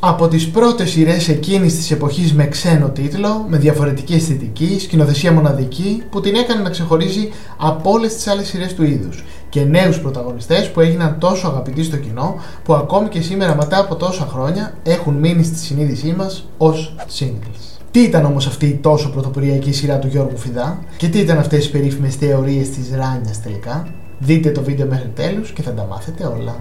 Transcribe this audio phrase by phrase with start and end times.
[0.00, 6.02] Από τις πρώτες σειρές εκείνης της εποχής με ξένο τίτλο, με διαφορετική αισθητική, σκηνοθεσία μοναδική,
[6.10, 10.70] που την έκανε να ξεχωρίζει από όλες τις άλλες σειρές του είδους και νέους πρωταγωνιστές
[10.70, 12.34] που έγιναν τόσο αγαπητοί στο κοινό,
[12.64, 17.80] που ακόμη και σήμερα μετά από τόσα χρόνια έχουν μείνει στη συνείδησή μας ως singles.
[17.90, 21.66] Τι ήταν όμως αυτή η τόσο πρωτοποριακή σειρά του Γιώργου Φιδά και τι ήταν αυτές
[21.66, 23.86] οι περίφημες θεωρίες της Ράνιας τελικά;
[24.18, 26.56] Δείτε το βίντεο μέχρι τέλους και θα τα μάθετε όλα.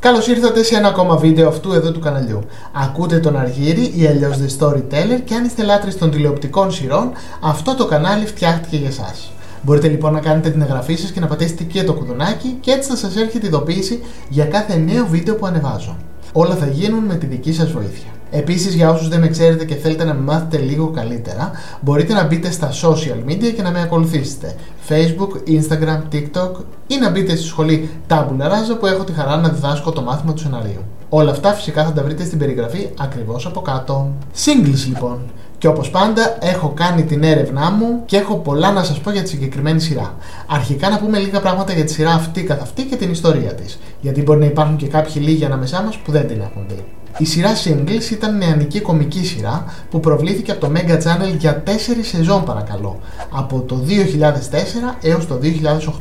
[0.00, 2.40] Καλώς ήρθατε σε ένα ακόμα βίντεο αυτού εδώ του καναλιού.
[2.72, 7.12] Ακούτε τον Αργύρι ή αλλιώς The Storyteller και αν είστε λάτρεις των τηλεοπτικών σειρών,
[7.42, 9.32] αυτό το κανάλι φτιάχτηκε για εσάς.
[9.62, 12.88] Μπορείτε λοιπόν να κάνετε την εγγραφή σας και να πατήσετε και το κουδουνάκι και έτσι
[12.88, 15.96] θα σας έρχεται ειδοποίηση για κάθε νέο βίντεο που ανεβάζω.
[16.32, 18.10] Όλα θα γίνουν με τη δική σας βοήθεια.
[18.30, 21.50] Επίσης για όσους δεν με ξέρετε και θέλετε να με μάθετε λίγο καλύτερα,
[21.80, 24.54] μπορείτε να μπείτε στα social media και να με ακολουθήσετε.
[24.88, 26.50] Facebook, Instagram, TikTok
[26.86, 30.32] ή να μπείτε στη σχολή Tabula Rasa που έχω τη χαρά να διδάσκω το μάθημα
[30.32, 30.82] του σεναρίου.
[31.08, 34.12] Όλα αυτά φυσικά θα τα βρείτε στην περιγραφή ακριβώς από κάτω.
[34.44, 35.18] Singles λοιπόν.
[35.58, 39.22] Και όπως πάντα έχω κάνει την έρευνά μου και έχω πολλά να σας πω για
[39.22, 40.14] τη συγκεκριμένη σειρά.
[40.46, 43.78] Αρχικά να πούμε λίγα πράγματα για τη σειρά αυτή καθ' αυτή και την ιστορία της.
[44.00, 46.84] Γιατί μπορεί να υπάρχουν και κάποιοι λίγοι ανάμεσά μας που δεν την έχουν δει.
[47.18, 51.68] Η σειρά Singles ήταν νεανική κομική σειρά που προβλήθηκε από το Mega Channel για 4
[52.02, 55.38] σεζόν παρακαλώ, από το 2004 έως το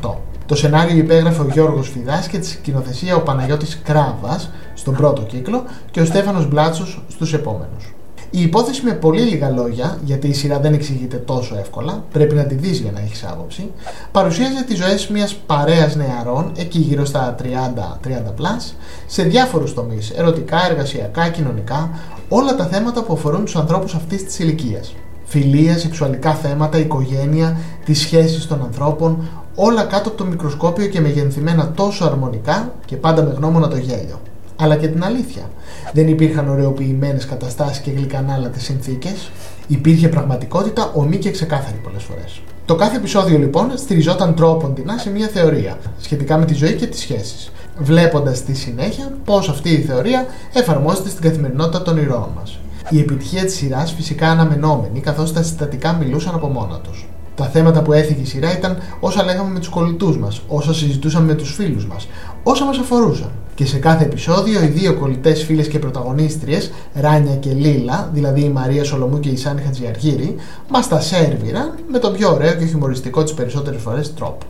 [0.02, 0.16] 2008.
[0.46, 5.64] Το σενάριο υπέγραφε ο Γιώργος Φιδάς και τη σκηνοθεσία ο Παναγιώτης Κράβας στον πρώτο κύκλο
[5.92, 7.97] και ο Στέφανος Μπλάτσος στους επόμενους.
[8.30, 12.44] Η υπόθεση με πολύ λίγα λόγια, γιατί η σειρά δεν εξηγείται τόσο εύκολα, πρέπει να
[12.44, 13.72] τη δεις για να έχεις άποψη,
[14.12, 18.74] παρουσίαζε τις ζωές μιας παρέας νεαρών, εκεί γύρω στα 30-30 plus,
[19.08, 21.90] σε διάφορους τομείς, ερωτικά, εργασιακά, κοινωνικά,
[22.30, 24.96] όλα τα θέματα που αφορούν τους ανθρώπους αυτής της ηλικίας.
[25.26, 29.18] Φιλία, σεξουαλικά θέματα, οικογένεια, τις σχέσεις των ανθρώπων,
[29.56, 34.20] όλα κάτω από το μικροσκόπιο και μεγενθυμένα τόσο αρμονικά και πάντα με γνώμονα το γέλιο
[34.58, 35.50] αλλά και την αλήθεια.
[35.94, 39.32] Δεν υπήρχαν ωρεοποιημένε καταστάσεις και γλυκανάλατες συνθήκες.
[39.68, 42.42] Υπήρχε πραγματικότητα ομή και ξεκάθαρη πολλές φορές.
[42.66, 47.00] Το κάθε επεισόδιο λοιπόν στηριζόταν τρόποντινα σε μια θεωρία σχετικά με τη ζωή και τις
[47.00, 52.60] σχέσεις, βλέποντας στη συνέχεια πώς αυτή η θεωρία εφαρμόζεται στην καθημερινότητα των ηρώων μας.
[52.90, 57.08] Η επιτυχία της σειράς φυσικά αναμενόμενη, καθώς τα συστατικά μιλούσαν από μόνα τους.
[57.38, 61.26] Τα θέματα που έθιγε η σειρά ήταν όσα λέγαμε με τους κολλητούς μας, όσα συζητούσαμε
[61.26, 62.08] με τους φίλους μας,
[62.44, 63.32] όσα μας αφορούσαν.
[63.56, 68.50] Και σε κάθε επεισόδιο οι δύο κολλητές φίλες και πρωταγωνίστριες, Ράνια και Λίλα, δηλαδή η
[68.50, 70.36] Μαρία Σολομού και η Σάνι Χατζιαργύρη,
[70.70, 74.46] μας τα σέρβιραν με τον πιο ωραίο και χιουμοριστικό τις περισσότερες φορές τρόπο.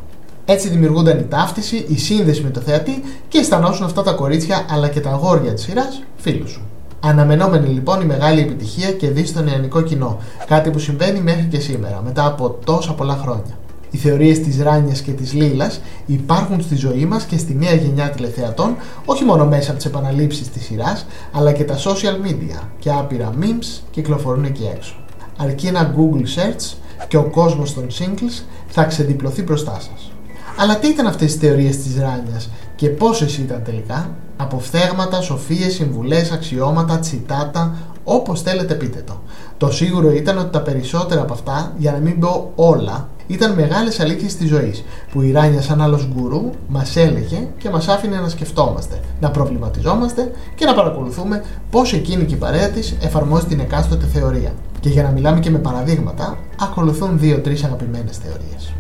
[0.46, 4.88] Έτσι δημιουργούνταν η ταύτιση, η σύνδεση με το θεατή και αισθανόσουν αυτά τα κορίτσια αλλά
[4.88, 6.62] και τα αγόρια της σειράς φίλους σου.
[7.08, 11.60] Αναμενόμενη λοιπόν η μεγάλη επιτυχία και δει στο νεανικό κοινό, κάτι που συμβαίνει μέχρι και
[11.60, 13.58] σήμερα, μετά από τόσα πολλά χρόνια.
[13.92, 18.10] Οι θεωρίες της Ράνιας και της Λίλας υπάρχουν στη ζωή μας και στη νέα γενιά
[18.10, 18.76] τηλεθεατών,
[19.06, 23.34] όχι μόνο μέσα από τις επαναλήψεις της σειράς, αλλά και τα social media και άπειρα
[23.42, 24.96] memes κυκλοφορούν εκεί έξω.
[25.38, 26.76] Αρκεί ένα Google search
[27.08, 30.12] και ο κόσμος των singles θα ξεδιπλωθεί μπροστά σας.
[30.58, 36.32] Αλλά τι ήταν αυτές οι θεωρίες της Ράνιας και πόσε ήταν τελικά, Αποφθέγματα, σοφίες, συμβουλές,
[36.32, 39.22] αξιώματα, τσιτάτα, όπως θέλετε πείτε το.
[39.58, 44.00] Το σίγουρο ήταν ότι τα περισσότερα από αυτά, για να μην πω όλα, ήταν μεγάλες
[44.00, 48.30] αλήθειες της ζωής, που η Ράνια σαν άλλος γκουρού μας έλεγε και μας άφηνε να
[48.30, 54.06] σκεφτόμαστε, να προβληματιζόμαστε και να παρακολουθούμε πώς εκείνη και η παρέα της εφαρμόζει την εκάστοτε
[54.06, 54.52] θεωρία.
[54.80, 58.74] Και για να μιλάμε και με παραδείγματα, ακολουθούν δύο-τρεις αγαπημένες θεωρίες.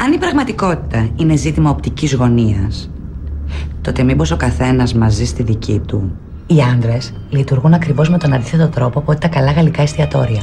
[0.00, 2.90] Αν η πραγματικότητα είναι ζήτημα οπτικής γωνίας,
[3.80, 6.12] τότε μήπως ο καθένας μαζί στη δική του.
[6.46, 6.98] Οι άντρε
[7.30, 10.42] λειτουργούν ακριβώς με τον αντίθετο τρόπο από ό,τι τα καλά γαλλικά εστιατόρια.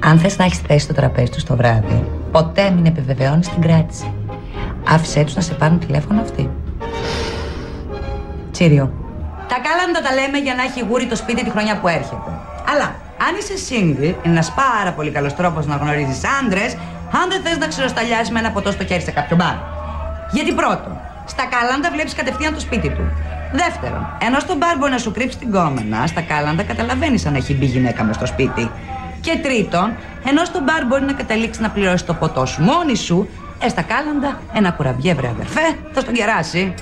[0.00, 4.12] Αν θες να έχεις θέση στο τραπέζι τους το βράδυ, ποτέ μην επιβεβαιώνεις την κράτηση.
[4.88, 6.50] Άφησέ τους να σε πάρουν τηλέφωνο αυτοί.
[8.50, 8.92] Τσίριο.
[9.48, 12.30] Τα κάλαντα τα λέμε για να έχει γούρι το σπίτι τη χρονιά που έρχεται.
[12.72, 12.86] Αλλά
[13.26, 16.64] αν είσαι single, είναι ένας πάρα πολύ καλός τρόπος να γνωρίζεις άντρε,
[17.18, 19.56] αν δεν θες να ξεροσταλιάσεις με ένα ποτό στο χέρι σε κάποιο μπαρ.
[20.32, 20.92] Γιατί πρώτον,
[21.32, 23.04] στα κάλαντα βλέπεις κατευθείαν το σπίτι του.
[23.52, 27.54] Δεύτερον, ενώ στον μπαρ μπορεί να σου κρύψει την κόμενα, στα κάλαντα καταλαβαίνεις αν έχει
[27.54, 28.70] μπει γυναίκα μες στο σπίτι.
[29.20, 29.86] Και τρίτον,
[30.24, 33.28] ενώ στον μπαρ μπορεί να καταλήξει να πληρώσει το ποτό σου μόνη σου,
[33.64, 36.74] ε, στα κάλαντα ένα κουραμπιέ, βρε αδερφέ, θα στον κεράσει.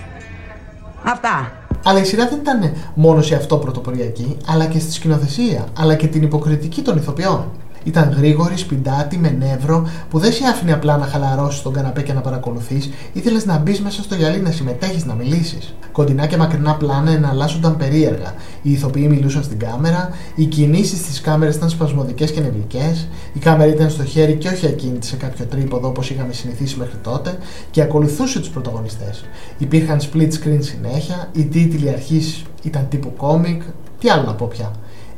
[1.02, 1.52] Αυτά.
[1.84, 6.06] Αλλά η σειρά δεν ήταν μόνο σε αυτό πρωτοποριακή, αλλά και στη σκηνοθεσία, αλλά και
[6.06, 7.50] την υποκριτική των ηθοποιών.
[7.84, 12.12] Ήταν γρήγορη, σπιντάτη, με νεύρο, που δεν σε άφηνε απλά να χαλαρώσεις τον καναπέ και
[12.12, 15.74] να παρακολουθείς, ήθελες να μπεις μέσα στο γυαλί, να συμμετέχεις, να μιλήσεις.
[15.92, 18.34] Κοντινά και μακρινά πλάνα εναλλάσσονταν περίεργα.
[18.62, 22.96] Οι ηθοποιοί μιλούσαν στην κάμερα, οι κινήσεις τη κάμερα ήταν σπασμωδικές και νευρικέ,
[23.32, 26.96] η κάμερα ήταν στο χέρι και όχι ακίνητη σε κάποιο τρίποδο όπως είχαμε συνηθίσει μέχρι
[27.02, 27.38] τότε
[27.70, 29.24] και ακολουθούσε τους πρωταγωνιστές.
[29.58, 33.62] Υπήρχαν split screen συνέχεια, οι τίτλοι αρχής ήταν τύπου κόμικ,
[33.98, 34.70] τι άλλο να πω πια.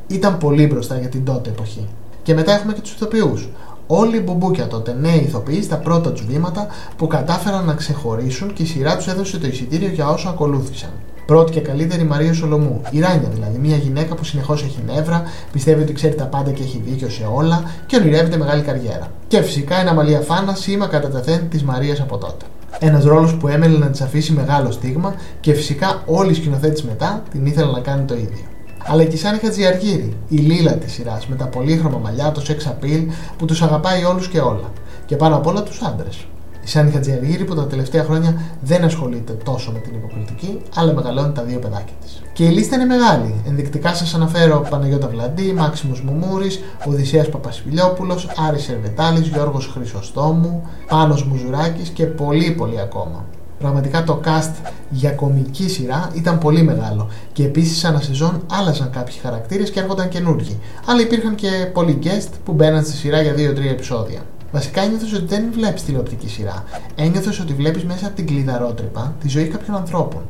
[0.06, 1.86] Ήταν πολύ μπροστά για την τότε εποχή.
[2.22, 3.48] Και μετά έχουμε και τους ηθοποιούς.
[3.86, 8.62] Όλοι οι μπουμπούκια τότε, νέοι ηθοποιοί, στα πρώτα τους βήματα που κατάφεραν να ξεχωρίσουν και
[8.62, 10.90] η σειρά τους έδωσε το εισιτήριο για όσα ακολούθησαν.
[11.26, 12.82] Πρώτη και καλύτερη Μαρία Σολομού.
[12.90, 15.22] Η Ράνια δηλαδή, μια γυναίκα που συνεχώς έχει νεύρα,
[15.52, 19.06] πιστεύει ότι ξέρει τα πάντα και έχει δίκιο σε όλα και ονειρεύεται μεγάλη καριέρα.
[19.28, 22.44] Και φυσικά ένα Μαλία Φάνα, σήμα κατά τεθέν της Μαρίας από τότε.
[22.78, 27.22] Ένας ρόλος που έμελε να της αφήσει μεγάλο στίγμα και φυσικά όλοι οι σκηνοθέτε μετά
[27.30, 28.44] την ήθελαν να κάνει το ίδιο
[28.86, 32.70] αλλά και η Σάνι Χατζιαργύρη, η Λίλα της σειράς με τα πολύχρωμα μαλλιά, το sex
[32.70, 33.06] appeal
[33.38, 34.72] που τους αγαπάει όλους και όλα.
[35.06, 36.26] Και πάνω απ' όλα τους άντρες.
[36.64, 41.32] Η Σάνι Χατζιαργύρη που τα τελευταία χρόνια δεν ασχολείται τόσο με την υποκριτική, αλλά μεγαλώνει
[41.32, 42.22] τα δύο παιδάκια της.
[42.32, 43.34] Και η λίστα είναι μεγάλη.
[43.46, 48.18] Ενδεικτικά σας αναφέρω Παναγιώτα Βλαντή, Μάξιμος Μουμούρης, Οδυσσέας Παπασπιλιόπουλο,
[48.48, 53.24] Άρης Σερβετάλη, Γιώργος Χρυσοστόμου, Πάνος Μουζουράκης και πολλοί πολλοί ακόμα.
[53.60, 59.18] Πραγματικά το cast για κομική σειρά ήταν πολύ μεγάλο και επίσης ανά σεζόν άλλαζαν κάποιοι
[59.18, 60.58] χαρακτήρες και έρχονταν καινούργοι.
[60.86, 63.36] Αλλά υπήρχαν και πολλοί guest που μπαίναν στη σειρά για 2-3
[63.70, 64.20] επεισόδια.
[64.52, 66.64] Βασικά ένιωθες ότι δεν βλέπεις τηλεοπτική σειρά.
[66.94, 70.22] Ένιωθες ότι βλέπεις μέσα από την κλειδαρότρυπα τη ζωή κάποιων ανθρώπων.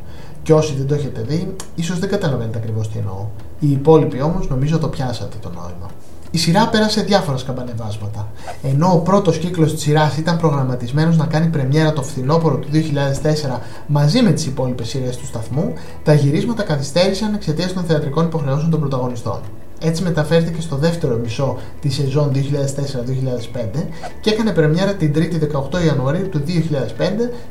[0.43, 3.27] Και όσοι δεν το έχετε δει, ίσως δεν καταλαβαίνετε ακριβώς τι εννοώ.
[3.61, 5.91] Οι υπόλοιποι όμως νομίζω το πιάσατε το νόημα.
[6.33, 8.29] Η σειρά πέρασε διάφορα σκαμπανεβάσματα.
[8.63, 13.59] Ενώ ο πρώτος κύκλος της σειράς ήταν προγραμματισμένος να κάνει πρεμιέρα το φθινόπωρο του 2004
[13.87, 15.73] μαζί με τις υπόλοιπες σειρές του σταθμού,
[16.03, 19.41] τα γυρίσματα καθυστέρησαν εξαιτίας των θεατρικών υποχρεώσεων των πρωταγωνιστών.
[19.83, 23.85] Έτσι μεταφέρθηκε στο δεύτερο μισό της σεζόν 2004-2005
[24.21, 26.51] και έκανε πρεμιέρα την 3η 18 Ιανουαρίου του 2005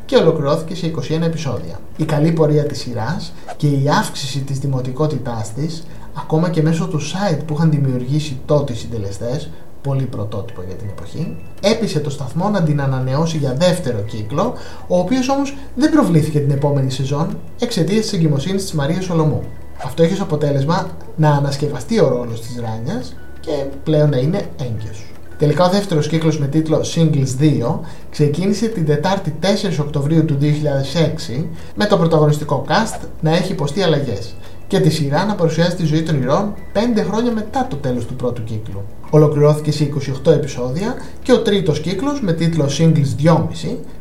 [0.05, 1.79] και ολοκληρώθηκε σε 21 επεισόδια.
[1.97, 7.01] Η καλή πορεία της σειράς και η αύξηση της δημοτικότητάς της ακόμα και μέσω του
[7.01, 9.49] site που είχαν δημιουργήσει τότε οι συντελεστές,
[9.81, 14.53] πολύ πρωτότυπο για την εποχή, έπεισε το σταθμό να την ανανεώσει για δεύτερο κύκλο,
[14.87, 19.41] ο οποίος όμως δεν προβλήθηκε την επόμενη σεζόν εξαιτίας της εγκυμοσύνης της Μαρίας Σολομού.
[19.83, 23.51] Αυτό έχει ως αποτέλεσμα να ανασκευαστεί ο ρόλος της Ράνιας και
[23.83, 25.03] πλέον να είναι έγκυος.
[25.37, 27.79] Τελικά ο δεύτερος κύκλος με τίτλο Singles 2
[28.09, 29.45] ξεκίνησε την Τετάρτη 4
[29.79, 31.45] Οκτωβρίου του 2006
[31.75, 34.35] με το πρωταγωνιστικό cast να έχει υποστεί αλλαγές
[34.69, 36.77] και τη σειρά να παρουσιάζει τη ζωή των ηρώων 5
[37.09, 38.83] χρόνια μετά το τέλος του πρώτου κύκλου.
[39.09, 39.89] Ολοκληρώθηκε σε
[40.25, 43.37] 28 επεισόδια και ο τρίτος κύκλος με τίτλο Singles 2,5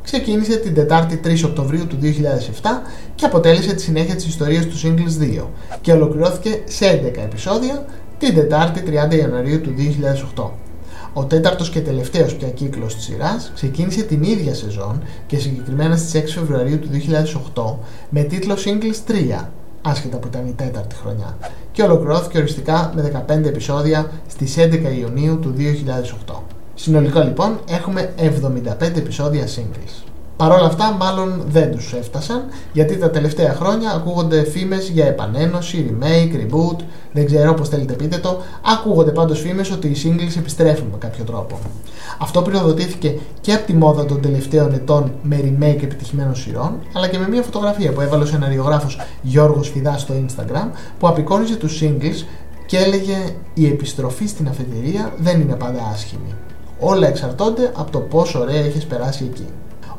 [0.03, 2.05] ξεκίνησε την Τετάρτη 3 Οκτωβρίου του 2007
[3.15, 5.47] και αποτέλεσε τη συνέχεια της ιστορίας του Singles 2
[5.81, 7.85] και ολοκληρώθηκε σε 11 επεισόδια
[8.19, 9.75] την Τετάρτη 30 Ιανουαρίου του
[10.37, 10.51] 2008.
[11.13, 16.23] Ο τέταρτος και τελευταίος πια κύκλος της σειράς ξεκίνησε την ίδια σεζόν και συγκεκριμένα στις
[16.23, 16.89] 6 Φεβρουαρίου του
[17.55, 17.75] 2008
[18.09, 19.45] με τίτλο Singles 3
[19.83, 21.37] άσχετα που ήταν η τέταρτη χρονιά,
[21.73, 25.55] και ολοκληρώθηκε οριστικά με 15 επεισόδια στις 11 Ιουνίου του
[26.27, 26.35] 2008.
[26.75, 30.08] Συνολικά λοιπόν έχουμε 75 επεισόδια singles.
[30.39, 35.91] Παρ' όλα αυτά, μάλλον δεν τους έφτασαν, γιατί τα τελευταία χρόνια ακούγονται φήμες για επανένωση,
[35.91, 36.77] remake, reboot,
[37.13, 38.43] δεν ξέρω πώς θέλετε πείτε το.
[38.79, 41.59] Ακούγονται πάντως φήμες ότι οι singles επιστρέφουν με κάποιο τρόπο.
[42.19, 47.19] Αυτό πυροδοτήθηκε και από τη μόδα των τελευταίων ετών με remake επιτυχημένων σειρών, αλλά και
[47.19, 50.69] με μια φωτογραφία που έβαλε ο σεναριογράφος Γιώργος Φιδάς στο Instagram,
[50.99, 52.25] που απεικόνιζε τους singles
[52.67, 53.17] και έλεγε
[53.55, 56.35] Η επιστροφή στην αφετηρία δεν είναι πάντα άσχημη.
[56.79, 59.47] Όλα εξαρτώνται από το πόσο ωραία έχεις περάσει εκεί.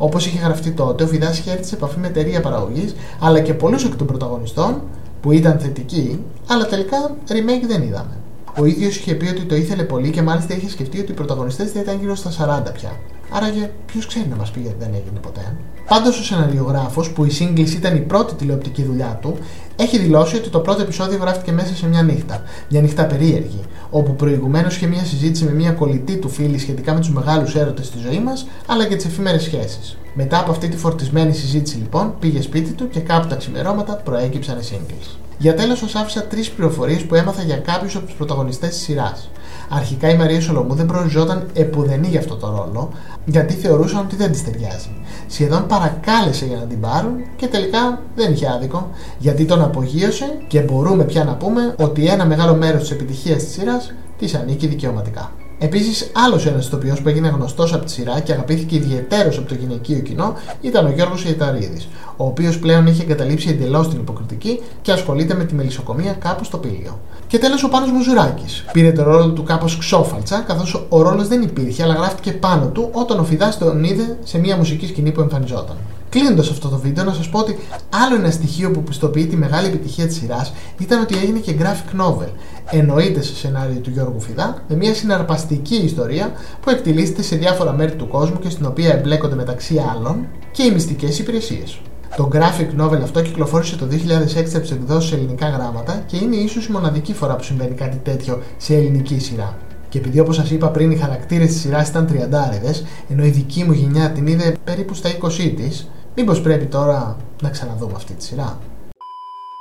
[0.01, 3.53] Όπως είχε γραφτεί τότε, ο Φιδά είχε έρθει σε επαφή με εταιρεία παραγωγής, αλλά και
[3.53, 4.81] πολλούς εκ των πρωταγωνιστών
[5.21, 8.17] που ήταν θετικοί, αλλά τελικά remake δεν είδαμε.
[8.59, 11.71] Ο ίδιος είχε πει ότι το ήθελε πολύ και μάλιστα είχε σκεφτεί ότι οι πρωταγωνιστές
[11.71, 12.31] θα ήταν γύρω στα
[12.67, 12.91] 40 πια.
[13.31, 15.55] Άραγε, ποιος ξέρει να μας πει γιατί δεν έγινε ποτέ.
[15.87, 19.37] Πάντως, ο σεναριογράφος, που η Singles ήταν η πρώτη τηλεοπτική δουλειά του,
[19.75, 22.43] έχει δηλώσει ότι το πρώτο επεισόδιο γράφτηκε μέσα σε μια νύχτα.
[22.69, 26.99] Μια νύχτα περίεργη, όπου προηγουμένως είχε μια συζήτηση με μια κολλητή του φίλη σχετικά με
[26.99, 29.97] τους μεγάλους έρωτες στη ζωή μας, αλλά και τις εφήμερε σχέσεις.
[30.13, 34.57] Μετά από αυτή τη φορτισμένη συζήτηση, λοιπόν, πήγε σπίτι του και κάπου τα ξημερώματα προέκυψαν
[34.59, 35.28] οι Singles.
[35.41, 39.29] Για τέλος, σα άφησα τρεις πληροφορίες που έμαθα για κάποιους από τους πρωταγωνιστές της σειράς.
[39.69, 42.89] Αρχικά η Μαρία Σολομού δεν προοριζόταν επουδενή για αυτό το ρόλο,
[43.25, 44.89] γιατί θεωρούσαν ότι δεν της ταιριάζει.
[45.27, 50.59] Σχεδόν παρακάλεσε για να την πάρουν και τελικά δεν είχε άδικο, γιατί τον απογείωσε και
[50.59, 55.31] μπορούμε πια να πούμε ότι ένα μεγάλο μέρος της επιτυχίας της σειράς της ανήκει δικαιωματικά.
[55.61, 59.55] Επίσης, άλλος ένας ηθοποιός που έγινε γνωστός από τη σειρά και αγαπήθηκε ιδιαίτερω από το
[59.55, 61.81] γυναικείο κοινό ήταν ο Γιώργος Ιεταρίδη,
[62.17, 66.57] ο οποίος πλέον είχε εγκαταλείψει εντελώς την υποκριτική και ασχολείται με τη μελισσοκομεία κάπου στο
[66.57, 66.99] πήλιο.
[67.27, 68.65] Και τέλος ο Πάνος Μουζουράκης.
[68.71, 72.89] Πήρε το ρόλο του κάπως ξόφαλτσα, καθώς ο ρόλος δεν υπήρχε, αλλά γράφτηκε πάνω του
[72.91, 75.75] όταν ο Φιδάς τον είδε σε μια μουσική σκηνή που εμφανιζόταν.
[76.09, 77.57] Κλείνοντας αυτό το βίντεο, να σας πω ότι
[78.05, 82.01] άλλο ένα στοιχείο που πιστοποιεί τη μεγάλη επιτυχία της σειράς ήταν ότι έγινε και graphic
[82.01, 82.29] novel.
[82.71, 87.95] Εννοείται σε σενάριο του Γιώργου Φιδά, με μια συναρπαστική ιστορία που εκτελήσεται σε διάφορα μέρη
[87.95, 91.79] του κόσμου και στην οποία εμπλέκονται μεταξύ άλλων και οι μυστικές υπηρεσίες.
[92.15, 96.35] Το graphic novel αυτό κυκλοφόρησε το 2006 από τις εκδόσεις σε ελληνικά γράμματα και είναι
[96.35, 99.57] ίσως η μοναδική φορά που συμβαίνει κάτι τέτοιο σε ελληνική σειρά.
[99.89, 103.63] Και επειδή όπως σας είπα πριν οι χαρακτήρες της σειράς ήταν τριαντάριδες, ενώ η δική
[103.63, 108.23] μου γενιά την είδε περίπου στα 20 της, μήπως πρέπει τώρα να ξαναδούμε αυτή τη
[108.23, 108.57] σειρά;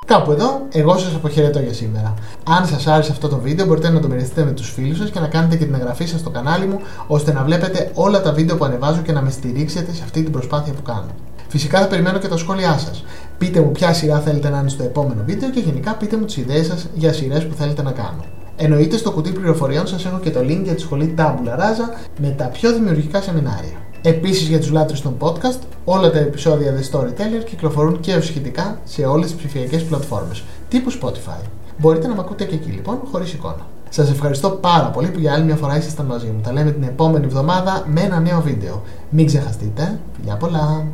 [0.08, 2.14] Κάπου εδώ, εγώ σας αποχαιρετώ για σήμερα.
[2.44, 5.20] Αν σας άρεσε αυτό το βίντεο, μπορείτε να το μοιραστείτε με τους φίλους σας και
[5.20, 8.56] να κάνετε και την εγγραφή σας στο κανάλι μου, ώστε να βλέπετε όλα τα βίντεο
[8.56, 11.06] που ανεβάζω και να με στηρίξετε σε αυτή την προσπάθεια που κάνω.
[11.48, 13.04] Φυσικά θα περιμένω και τα σχόλιά σας.
[13.38, 16.36] Πείτε μου ποια σειρά θέλετε να είναι στο επόμενο βίντεο και γενικά πείτε μου τις
[16.36, 18.24] ιδέες σας για σειρές που θέλετε να κάνω.
[18.56, 22.28] Εννοείται στο κουτί πληροφοριών σας έχω και το link για τη σχολή Tabula Rasa με
[22.28, 23.87] τα πιο δημιουργικά σεμινάρια.
[24.02, 29.04] Επίσης για τους λάτρες των podcast, όλα τα επεισόδια The Storyteller κυκλοφορούν και σχετικά σε
[29.04, 31.42] όλες τις ψηφιακές πλατφόρμες τύπου Spotify.
[31.78, 33.66] Μπορείτε να με ακούτε και εκεί λοιπόν, χωρίς εικόνα.
[33.88, 36.40] Σας ευχαριστώ πάρα πολύ που για άλλη μια φορά ήσασταν μαζί μου.
[36.42, 38.82] Τα λέμε την επόμενη εβδομάδα με ένα νέο βίντεο.
[39.10, 39.98] Μην ξεχαστείτε.
[40.16, 40.86] Φιλιά πολλά!